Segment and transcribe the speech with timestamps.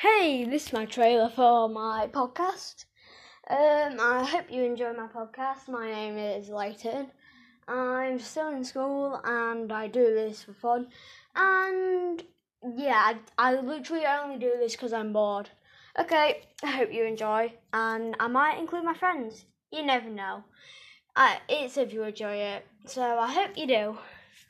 [0.00, 2.84] Hey, this is my trailer for my podcast.
[3.50, 5.68] Um, I hope you enjoy my podcast.
[5.68, 7.08] My name is Leighton.
[7.66, 10.86] I'm still in school and I do this for fun.
[11.34, 12.22] And
[12.76, 15.50] yeah, I, I literally only do this because I'm bored.
[15.98, 19.46] Okay, I hope you enjoy, and I might include my friends.
[19.72, 20.44] You never know.
[21.16, 23.98] Uh, it's if you enjoy it, so I hope you do.